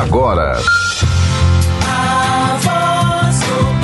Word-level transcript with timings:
agora. 0.00 0.58
A 1.86 2.58
voz 2.60 3.40
do 3.40 3.74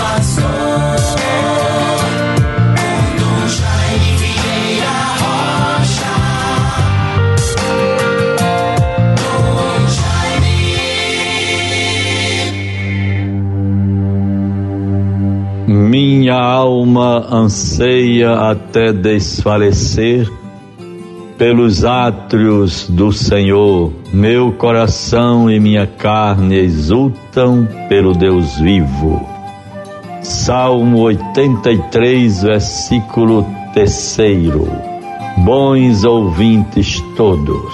Minha 15.73 16.35
alma 16.35 17.27
anseia 17.33 18.51
até 18.51 18.93
desfalecer 18.93 20.40
pelos 21.41 21.87
átrios 21.87 22.87
do 22.91 23.11
Senhor. 23.11 23.91
Meu 24.13 24.53
coração 24.53 25.51
e 25.51 25.59
minha 25.59 25.87
carne 25.87 26.55
exultam 26.55 27.67
pelo 27.89 28.13
Deus 28.13 28.59
vivo. 28.59 29.27
Salmo 30.23 30.99
83, 30.99 32.43
versículo 32.43 33.47
3. 33.73 34.19
Bons 35.39 36.05
ouvintes 36.05 37.03
todos, 37.17 37.73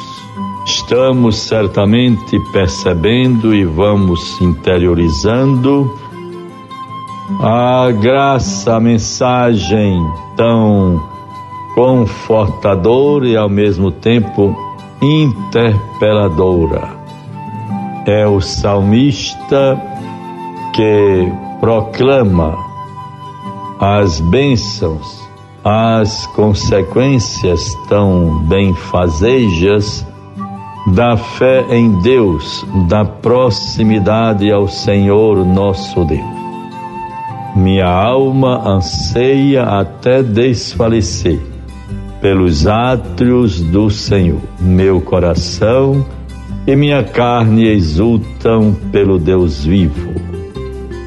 estamos 0.65 1.37
certamente 1.37 2.39
percebendo 2.53 3.53
e 3.53 3.65
vamos 3.65 4.41
interiorizando 4.41 5.93
a 7.41 7.91
graça, 7.91 8.77
a 8.77 8.81
mensagem 8.81 10.01
tão 10.37 11.16
confortadora 11.77 13.29
e 13.29 13.37
ao 13.37 13.51
mesmo 13.51 13.91
tempo 13.91 14.57
interpeladora. 15.03 16.97
É 18.07 18.27
o 18.27 18.41
salmista 18.41 19.79
que 20.75 21.31
proclama 21.61 22.57
as 23.79 24.21
bênçãos, 24.21 25.29
as 25.63 26.27
consequências 26.29 27.77
tão 27.91 28.39
benfazejas 28.45 30.07
da 30.95 31.15
fé 31.17 31.67
em 31.69 32.01
Deus, 32.01 32.65
da 32.89 33.05
proximidade 33.05 34.51
ao 34.51 34.67
Senhor 34.67 35.45
nosso 35.45 36.07
Deus. 36.07 36.25
Minha 37.55 37.89
alma 37.89 38.67
anseia 38.67 39.65
até 39.65 40.23
desfalecer 40.23 41.56
pelos 42.27 42.67
átrios 42.67 43.61
do 43.61 43.89
Senhor. 43.89 44.41
Meu 44.59 45.01
coração 45.01 46.05
e 46.67 46.75
minha 46.75 47.05
carne 47.05 47.69
exultam 47.69 48.77
pelo 48.91 49.17
Deus 49.17 49.65
vivo. 49.65 50.11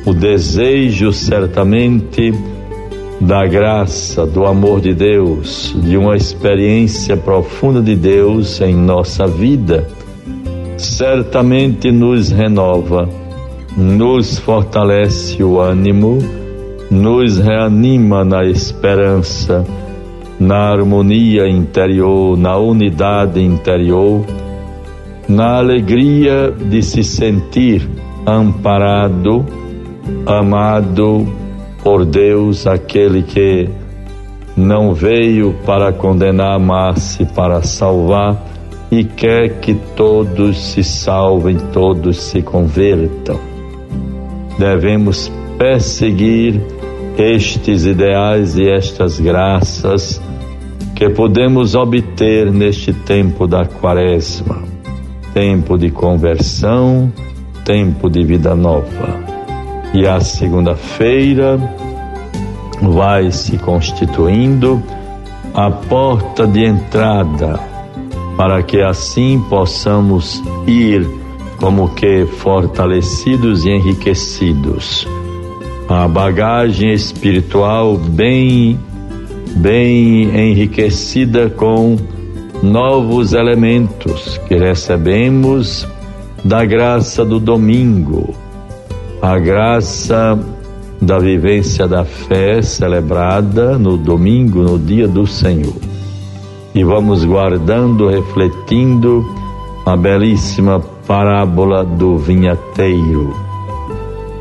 O 0.06 0.14
desejo, 0.14 1.12
certamente, 1.12 2.34
da 3.20 3.46
graça, 3.46 4.26
do 4.26 4.46
amor 4.46 4.80
de 4.80 4.94
Deus, 4.94 5.76
de 5.84 5.98
uma 5.98 6.16
experiência 6.16 7.18
profunda 7.18 7.82
de 7.82 7.98
Deus 7.98 8.62
em 8.62 8.74
nossa 8.74 9.28
vida, 9.28 9.86
certamente 10.78 11.92
nos 11.92 12.32
renova, 12.32 13.10
nos 13.76 14.40
fortalece 14.40 15.44
o 15.44 15.60
ânimo 15.60 16.20
nos 16.90 17.38
reanima 17.38 18.26
na 18.26 18.44
esperança, 18.44 19.64
na 20.40 20.72
harmonia 20.72 21.48
interior, 21.50 22.38
na 22.38 22.58
unidade 22.58 23.44
interior, 23.44 24.24
na 25.28 25.58
alegria 25.58 26.52
de 26.52 26.82
se 26.82 27.04
sentir 27.04 27.88
amparado, 28.26 29.46
amado 30.26 31.28
por 31.84 32.06
Deus, 32.06 32.66
aquele 32.66 33.22
que 33.22 33.70
não 34.56 34.94
veio 34.94 35.54
para 35.66 35.92
condenar, 35.92 36.60
mas 36.60 37.20
para 37.36 37.62
salvar 37.62 38.46
e 38.92 39.04
quer 39.04 39.60
que 39.60 39.76
todos 39.96 40.58
se 40.58 40.84
salvem, 40.84 41.58
todos 41.72 42.18
se 42.18 42.42
convertam. 42.42 43.40
Devemos 44.58 45.32
perseguir 45.58 46.60
estes 47.18 47.86
ideais 47.86 48.58
e 48.58 48.70
estas 48.70 49.20
graças 49.20 50.22
que 51.00 51.10
podemos 51.10 51.76
obter 51.76 52.52
neste 52.52 52.92
tempo 52.92 53.48
da 53.48 53.64
Quaresma, 53.64 54.62
tempo 55.34 55.78
de 55.78 55.90
conversão, 55.90 57.10
tempo 57.64 58.10
de 58.10 58.22
vida 58.26 58.54
nova. 58.54 59.08
E 59.94 60.06
a 60.06 60.20
segunda-feira 60.20 61.58
vai 62.82 63.32
se 63.32 63.58
constituindo 63.60 64.84
a 65.54 65.72
porta 65.72 66.46
de 66.46 66.66
entrada 66.66 67.58
para 68.36 68.62
que 68.62 68.82
assim 68.82 69.42
possamos 69.50 70.44
ir 70.68 71.08
como 71.62 71.96
que 71.96 72.26
fortalecidos 72.26 73.64
e 73.64 73.70
enriquecidos 73.70 75.08
a 75.88 76.10
bagagem 76.10 76.92
espiritual 76.92 77.96
bem 77.96 78.78
bem 79.56 80.24
enriquecida 80.24 81.50
com 81.50 81.98
novos 82.62 83.34
elementos 83.34 84.38
que 84.48 84.56
recebemos 84.56 85.88
da 86.44 86.66
graça 86.66 87.26
do 87.26 87.40
domingo, 87.40 88.34
a 89.22 89.38
graça 89.38 90.40
da 91.02 91.20
vivência 91.20 91.88
da 91.88 92.04
fé 92.04 92.62
celebrada 92.62 93.78
no 93.78 93.98
domingo, 93.98 94.62
no 94.62 94.78
dia 94.78 95.08
do 95.08 95.26
Senhor. 95.26 95.76
E 96.74 96.84
vamos 96.84 97.26
guardando, 97.26 98.08
refletindo 98.08 99.26
a 99.86 99.96
belíssima 99.96 100.80
parábola 101.08 101.84
do 101.84 102.18
vinhateiro 102.18 103.50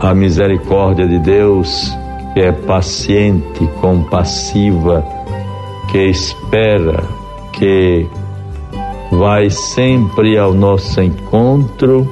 a 0.00 0.14
misericórdia 0.14 1.08
de 1.08 1.19
Deus, 1.19 1.92
que 2.32 2.40
é 2.40 2.52
paciente, 2.52 3.66
compassiva, 3.80 5.04
que 5.90 6.10
espera, 6.10 7.02
que 7.52 8.06
vai 9.10 9.48
sempre 9.50 10.38
ao 10.38 10.52
nosso 10.52 11.00
encontro 11.00 12.08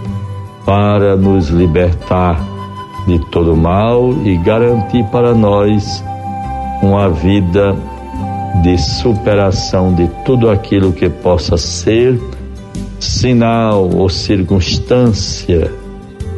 para 0.65 1.17
nos 1.17 1.49
libertar 1.49 2.41
de 3.07 3.19
todo 3.31 3.57
mal 3.57 4.13
e 4.25 4.37
garantir 4.39 5.05
para 5.05 5.35
nós 5.35 6.03
uma 6.83 7.09
vida 7.09 7.77
de 8.63 8.77
superação 8.79 9.95
de 9.95 10.09
tudo 10.25 10.51
aquilo 10.51 10.93
que 10.93 11.09
possa 11.09 11.57
ser 11.57 12.19
sinal 12.99 13.89
ou 13.95 14.09
circunstância 14.09 15.71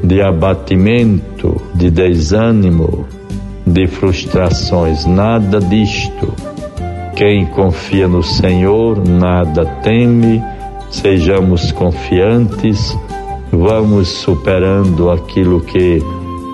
de 0.03 0.21
abatimento, 0.21 1.61
de 1.75 1.91
desânimo, 1.91 3.07
de 3.69 3.87
frustrações, 3.87 5.05
nada 5.07 5.61
disto. 5.61 6.33
Quem 7.15 7.47
confia 7.47 8.07
no 8.07 8.23
Senhor 8.23 9.07
nada 9.07 9.65
teme, 9.83 10.43
sejamos 10.91 11.73
confiantes, 11.73 12.97
vamos 13.53 14.09
superando 14.09 15.11
aquilo 15.11 15.61
que 15.61 16.03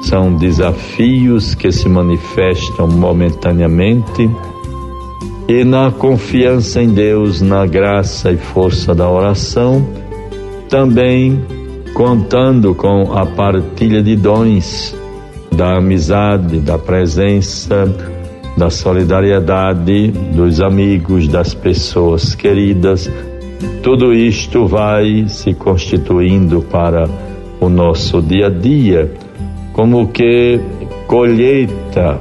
são 0.03 0.34
desafios 0.34 1.54
que 1.54 1.70
se 1.70 1.88
manifestam 1.88 2.86
momentaneamente. 2.88 4.30
E 5.47 5.64
na 5.64 5.91
confiança 5.91 6.82
em 6.82 6.88
Deus, 6.88 7.42
na 7.42 7.66
graça 7.66 8.32
e 8.32 8.36
força 8.36 8.94
da 8.94 9.10
oração, 9.10 9.86
também 10.69 11.44
contando 11.92 12.74
com 12.74 13.12
a 13.12 13.26
partilha 13.26 14.03
de 14.03 14.16
dons, 14.16 14.97
da 15.56 15.77
amizade, 15.77 16.59
da 16.59 16.78
presença, 16.78 17.89
da 18.56 18.71
solidariedade 18.71 20.09
dos 20.09 20.60
amigos, 20.60 21.28
das 21.28 21.54
pessoas 21.54 22.34
queridas. 22.34 23.10
Tudo 23.83 24.12
isto 24.12 24.66
vai 24.66 25.27
se 25.28 25.54
constituindo 25.54 26.62
para 26.62 27.09
o 27.60 27.68
nosso 27.68 28.21
dia 28.21 28.47
a 28.47 28.51
dia, 28.51 29.12
como 29.72 30.09
que 30.09 30.60
colheita 31.06 32.18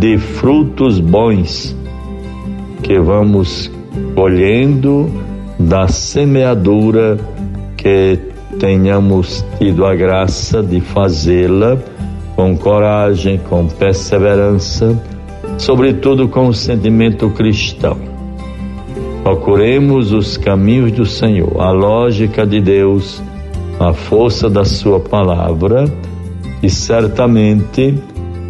de 0.00 0.18
frutos 0.18 1.00
bons 1.00 1.76
que 2.82 2.98
vamos 2.98 3.70
colhendo 4.14 5.10
da 5.58 5.88
semeadura 5.88 7.18
que 7.76 8.31
tenhamos 8.58 9.44
tido 9.58 9.84
a 9.84 9.94
graça 9.94 10.62
de 10.62 10.80
fazê-la 10.80 11.78
com 12.36 12.56
coragem, 12.56 13.38
com 13.48 13.66
perseverança, 13.66 14.98
sobretudo 15.58 16.28
com 16.28 16.48
o 16.48 16.54
sentimento 16.54 17.30
cristão. 17.30 17.98
Procuremos 19.22 20.12
os 20.12 20.36
caminhos 20.36 20.92
do 20.92 21.06
Senhor, 21.06 21.60
a 21.60 21.70
lógica 21.70 22.46
de 22.46 22.60
Deus, 22.60 23.22
a 23.78 23.92
força 23.92 24.50
da 24.50 24.64
Sua 24.64 24.98
palavra 24.98 25.84
e 26.62 26.68
certamente 26.68 27.94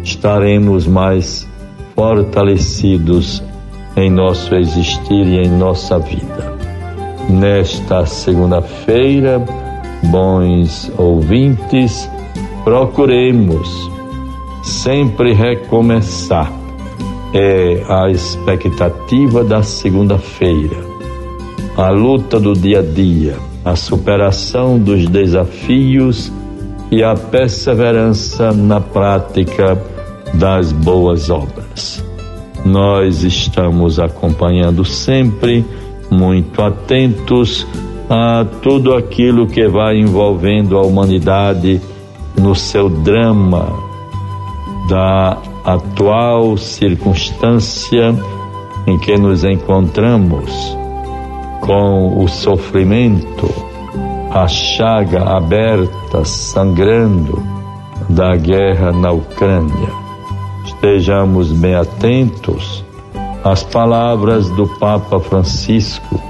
estaremos 0.03 0.87
mais 0.87 1.47
fortalecidos 1.95 3.43
em 3.95 4.09
nosso 4.09 4.55
existir 4.55 5.27
e 5.27 5.39
em 5.45 5.49
nossa 5.49 5.99
vida. 5.99 6.53
Nesta 7.29 8.05
segunda-feira, 8.05 9.41
bons 10.03 10.91
ouvintes, 10.97 12.09
procuremos 12.63 13.89
sempre 14.63 15.33
recomeçar. 15.33 16.51
É 17.33 17.83
a 17.89 18.09
expectativa 18.11 19.43
da 19.43 19.63
segunda-feira, 19.63 20.77
a 21.75 21.89
luta 21.89 22.39
do 22.39 22.53
dia 22.53 22.79
a 22.79 22.83
dia, 22.83 23.35
a 23.65 23.75
superação 23.75 24.77
dos 24.77 25.07
desafios 25.07 26.31
e 26.91 27.03
a 27.03 27.15
perseverança 27.15 28.51
na 28.51 28.79
prática 28.79 29.81
das 30.35 30.71
boas 30.71 31.31
obras. 31.31 32.03
Nós 32.63 33.23
estamos 33.23 33.99
acompanhando 33.99 34.85
sempre, 34.85 35.65
muito 36.11 36.61
atentos 36.61 37.65
a 38.09 38.45
tudo 38.61 38.93
aquilo 38.93 39.47
que 39.47 39.67
vai 39.67 39.97
envolvendo 39.97 40.77
a 40.77 40.81
humanidade 40.81 41.81
no 42.39 42.55
seu 42.55 42.89
drama 42.89 43.67
da 44.89 45.37
atual 45.63 46.57
circunstância 46.57 48.13
em 48.85 48.97
que 48.99 49.17
nos 49.17 49.43
encontramos, 49.43 50.77
com 51.61 52.21
o 52.21 52.27
sofrimento, 52.27 53.49
a 54.29 54.47
chaga 54.47 55.23
aberta, 55.37 56.25
sangrando 56.25 57.41
da 58.09 58.35
guerra 58.35 58.91
na 58.91 59.11
Ucrânia. 59.11 59.89
Estejamos 60.65 61.51
bem 61.51 61.75
atentos 61.75 62.83
às 63.43 63.63
palavras 63.63 64.49
do 64.49 64.67
Papa 64.79 65.19
Francisco, 65.19 66.21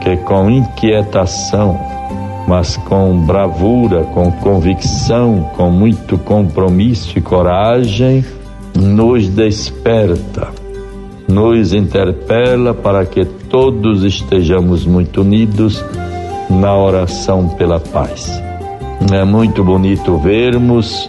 que 0.00 0.16
com 0.18 0.50
inquietação, 0.50 1.78
mas 2.46 2.76
com 2.76 3.20
bravura, 3.20 4.04
com 4.04 4.30
convicção, 4.32 5.50
com 5.56 5.70
muito 5.70 6.18
compromisso 6.18 7.18
e 7.18 7.22
coragem, 7.22 8.24
nos 8.74 9.28
desperta, 9.28 10.48
nos 11.28 11.72
interpela 11.72 12.74
para 12.74 13.04
que 13.04 13.24
todos 13.24 14.04
estejamos 14.04 14.84
muito 14.86 15.20
unidos 15.20 15.84
na 16.48 16.76
oração 16.76 17.48
pela 17.50 17.78
paz. 17.78 18.42
É 19.12 19.24
muito 19.24 19.62
bonito 19.62 20.18
vermos 20.18 21.08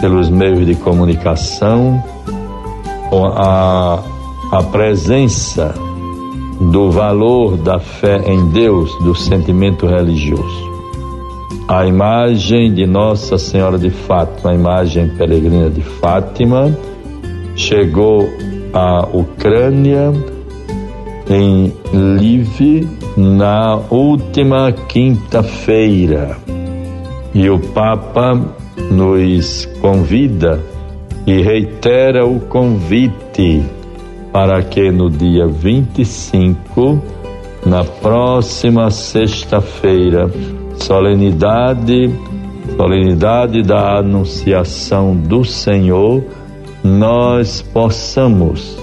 pelos 0.00 0.30
meios 0.30 0.64
de 0.64 0.74
comunicação 0.76 2.02
a, 3.36 4.02
a 4.52 4.62
presença 4.64 5.74
do 6.60 6.90
valor 6.90 7.56
da 7.56 7.78
fé 7.78 8.20
em 8.26 8.48
Deus, 8.50 8.90
do 9.04 9.14
sentimento 9.14 9.86
religioso. 9.86 10.68
A 11.68 11.86
imagem 11.86 12.72
de 12.72 12.86
Nossa 12.86 13.38
Senhora 13.38 13.78
de 13.78 13.90
Fátima, 13.90 14.50
a 14.50 14.54
imagem 14.54 15.08
peregrina 15.10 15.70
de 15.70 15.82
Fátima, 15.82 16.76
chegou 17.54 18.28
à 18.72 19.06
Ucrânia 19.12 20.12
em 21.28 21.72
Lviv 21.92 22.88
na 23.16 23.80
última 23.90 24.72
quinta-feira. 24.72 26.36
E 27.34 27.50
o 27.50 27.58
Papa 27.58 28.40
nos 28.90 29.66
convida 29.80 30.60
e 31.26 31.42
reitera 31.42 32.24
o 32.26 32.40
convite 32.40 33.62
para 34.38 34.62
que 34.62 34.92
no 34.92 35.10
dia 35.10 35.48
25, 35.48 37.02
na 37.66 37.82
próxima 37.82 38.88
sexta-feira, 38.88 40.30
solenidade, 40.76 42.08
solenidade 42.76 43.64
da 43.64 43.98
anunciação 43.98 45.16
do 45.16 45.44
Senhor, 45.44 46.22
nós 46.84 47.60
possamos 47.60 48.78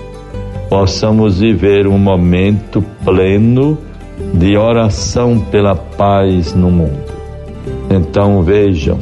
possamos 0.69 1.39
viver 1.39 1.87
um 1.87 1.97
momento 1.97 2.83
pleno 3.05 3.77
de 4.33 4.57
oração 4.57 5.39
pela 5.39 5.73
paz 5.73 6.53
no 6.53 6.69
mundo. 6.69 7.05
Então 7.89 8.43
vejam 8.43 8.99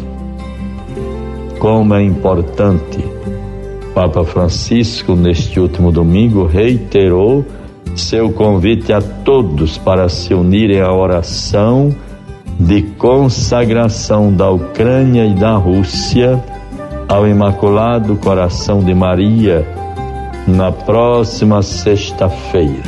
como 1.58 1.96
é 1.96 2.04
importante. 2.04 3.04
Papa 3.94 4.24
Francisco, 4.24 5.16
neste 5.16 5.60
último 5.60 5.92
domingo, 5.92 6.46
reiterou 6.46 7.46
seu 7.96 8.32
convite 8.32 8.92
a 8.92 9.00
todos 9.02 9.78
para 9.78 10.10
se 10.10 10.34
unirem 10.34 10.82
à 10.82 10.92
oração 10.92 11.94
de 12.60 12.82
consagração 12.98 14.34
da 14.34 14.50
Ucrânia 14.50 15.26
e 15.26 15.36
da 15.36 15.56
Rússia 15.56 16.44
ao 17.08 17.28
Imaculado 17.28 18.16
Coração 18.16 18.84
de 18.84 18.96
Maria 18.96 19.68
na 20.48 20.72
próxima 20.72 21.62
sexta-feira. 21.62 22.84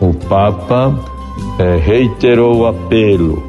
O 0.00 0.14
Papa 0.28 0.94
é, 1.58 1.76
reiterou 1.76 2.58
o 2.58 2.66
apelo 2.66 3.42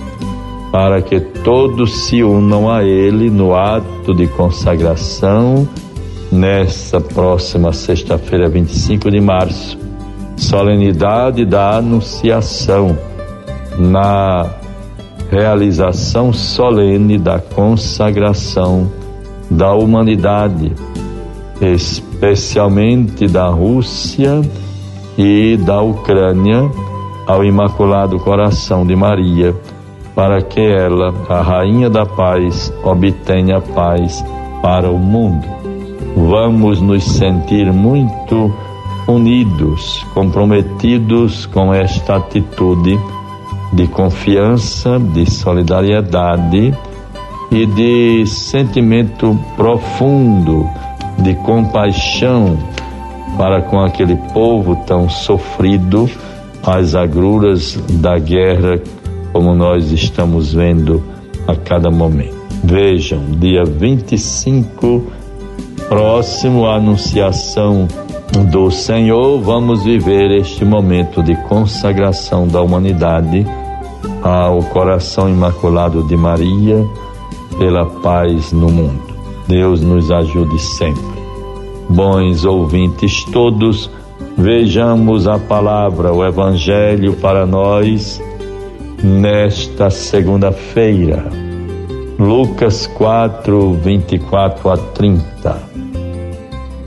para 0.72 1.02
que 1.02 1.20
todos 1.20 2.08
se 2.08 2.24
unam 2.24 2.70
a 2.70 2.84
ele 2.84 3.30
no 3.30 3.56
ato 3.56 4.14
de 4.14 4.28
consagração 4.28 5.68
nesta 6.31 7.00
próxima 7.00 7.72
sexta-feira, 7.74 8.50
25 8.50 9.10
de 9.12 9.22
março, 9.22 9.77
solenidade 10.38 11.45
da 11.45 11.77
Anunciação, 11.77 12.98
na 13.77 14.50
realização 15.30 16.31
solene 16.31 17.18
da 17.18 17.39
consagração 17.39 18.92
da 19.50 19.74
humanidade, 19.74 20.74
especialmente 21.62 23.27
da 23.27 23.48
Rússia 23.48 24.42
e 25.18 25.57
da 25.57 25.81
Ucrânia 25.81 26.69
ao 27.25 27.44
Imaculado 27.44 28.19
Coração 28.19 28.86
de 28.86 28.95
Maria, 28.95 29.56
para 30.13 30.42
que 30.42 30.62
ela, 30.62 31.13
a 31.27 31.42
Rainha 31.42 31.89
da 31.89 32.06
Paz, 32.06 32.74
obtenha 32.83 33.60
paz 33.60 34.24
para 34.62 34.89
o 34.89 34.98
mundo. 34.98 35.75
Vamos 36.15 36.79
nos 36.79 37.03
sentir 37.03 37.72
muito 37.74 38.53
unidos, 39.05 40.05
comprometidos 40.13 41.45
com 41.45 41.74
esta 41.74 42.15
atitude 42.15 42.98
de 43.74 43.88
confiança, 43.88 44.98
de 44.98 45.29
solidariedade 45.29 46.74
e 47.51 47.65
de 47.65 48.25
sentimento 48.25 49.38
profundo 49.55 50.65
de 51.19 51.36
compaixão 51.36 52.57
para 53.38 53.62
com 53.62 53.79
aquele 53.79 54.15
povo 54.34 54.75
tão 54.88 55.10
sofrido 55.10 56.10
às 56.63 56.95
agruras 56.95 57.75
da 58.01 58.17
guerra, 58.17 58.79
como 59.34 59.53
nós 59.53 59.91
estamos 59.91 60.53
vendo 60.53 61.03
a 61.48 61.55
cada 61.55 61.91
momento. 61.91 62.36
Vejam, 62.63 63.19
dia 63.38 63.63
25, 63.65 65.03
próximo 65.88 66.65
à 66.65 66.75
anunciação 66.75 67.88
do 68.51 68.70
Senhor, 68.72 69.39
vamos 69.42 69.84
viver 69.84 70.32
este 70.32 70.65
momento 70.65 71.24
de 71.24 71.36
consagração 71.48 72.48
da 72.48 72.62
humanidade 72.62 73.46
ao 74.22 74.62
coração 74.63 75.30
imaculado 75.30 76.04
de 76.04 76.18
Maria 76.18 76.86
pela 77.58 77.86
paz 77.86 78.51
no 78.51 78.70
mundo. 78.70 79.15
Deus 79.48 79.82
nos 79.82 80.12
ajude 80.12 80.60
sempre. 80.60 81.15
Bons 81.89 82.46
ouvintes 82.46 83.24
todos, 83.25 83.89
Vejamos 84.38 85.30
a 85.30 85.39
palavra, 85.39 86.12
o 86.12 86.25
Evangelho 86.25 87.13
para 87.13 87.46
nós 87.46 88.22
nesta 89.01 89.89
segunda-feira. 89.89 91.24
Lucas 92.20 92.86
4, 92.86 93.74
24 93.75 94.70
a 94.70 94.77
30. 94.77 95.75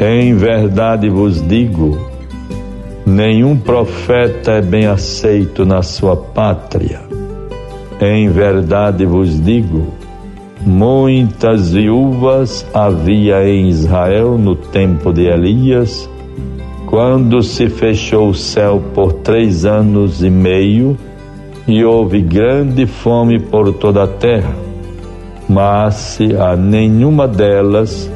Em 0.00 0.32
verdade 0.32 1.10
vos 1.10 1.42
digo: 1.42 1.98
nenhum 3.04 3.56
profeta 3.56 4.52
é 4.52 4.62
bem 4.62 4.86
aceito 4.86 5.66
na 5.66 5.82
sua 5.82 6.16
pátria. 6.16 7.00
Em 8.00 8.28
verdade 8.28 9.04
vos 9.04 9.42
digo: 9.42 9.88
muitas 10.64 11.72
viúvas 11.72 12.64
havia 12.72 13.44
em 13.48 13.68
Israel 13.68 14.38
no 14.38 14.54
tempo 14.54 15.12
de 15.12 15.26
Elias 15.26 16.08
quando 16.86 17.42
se 17.42 17.68
fechou 17.68 18.28
o 18.28 18.34
céu 18.34 18.80
por 18.94 19.12
três 19.12 19.64
anos 19.64 20.22
e 20.22 20.30
meio 20.30 20.96
e 21.66 21.84
houve 21.84 22.22
grande 22.22 22.86
fome 22.86 23.40
por 23.40 23.72
toda 23.72 24.04
a 24.04 24.06
terra. 24.06 24.54
mas 25.48 26.18
a 26.38 26.54
nenhuma 26.54 27.26
delas 27.26 28.08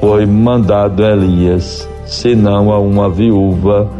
foi 0.00 0.26
mandado 0.26 1.04
Elias, 1.04 1.88
senão 2.06 2.72
a 2.72 2.78
uma 2.78 3.08
viúva 3.08 3.90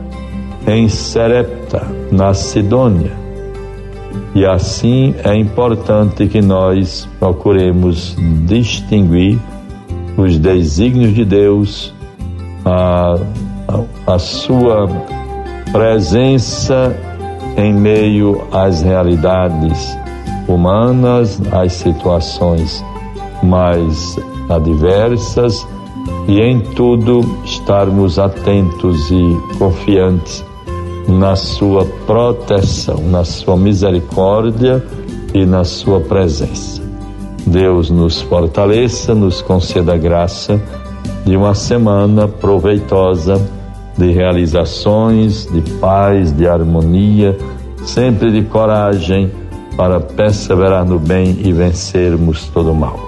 em 0.67 0.89
Serepta, 0.89 1.83
na 2.11 2.33
Sidônia. 2.35 3.13
E 4.35 4.45
assim 4.45 5.15
é 5.25 5.35
importante 5.35 6.27
que 6.27 6.41
nós 6.41 7.09
procuremos 7.19 8.17
distinguir 8.47 9.39
os 10.17 10.39
desígnios 10.39 11.15
de 11.15 11.25
Deus, 11.25 11.95
a, 12.65 13.15
a, 13.69 14.15
a 14.15 14.19
sua 14.19 14.89
presença 15.73 16.95
em 17.57 17.73
meio 17.73 18.47
às 18.53 18.83
realidades 18.83 19.97
humanas, 20.47 21.41
às 21.53 21.73
situações 21.73 22.85
mais 23.43 24.17
adversas 24.49 25.67
e 26.29 26.41
em 26.41 26.61
tudo 26.61 27.23
estarmos 27.43 28.19
atentos 28.19 29.11
e 29.11 29.57
confiantes 29.59 30.45
na 31.09 31.35
sua 31.35 31.87
proteção, 32.07 32.99
na 33.09 33.25
sua 33.25 33.57
misericórdia 33.57 34.85
e 35.33 35.47
na 35.47 35.65
sua 35.65 36.01
presença. 36.01 36.83
Deus 37.47 37.89
nos 37.89 38.21
fortaleça, 38.21 39.15
nos 39.15 39.41
conceda 39.41 39.97
graça 39.97 40.61
de 41.25 41.35
uma 41.35 41.55
semana 41.55 42.29
proveitosa 42.29 43.41
de 43.97 44.13
realizações, 44.13 45.47
de 45.47 45.63
paz, 45.81 46.31
de 46.31 46.47
harmonia, 46.47 47.37
sempre 47.85 48.31
de 48.31 48.43
coragem 48.43 49.31
para 49.79 49.99
perseverar 49.99 50.85
no 50.85 50.99
bem 50.99 51.39
e 51.43 51.53
vencermos 51.53 52.49
todo 52.49 52.71
o 52.71 52.75
mal. 52.75 53.08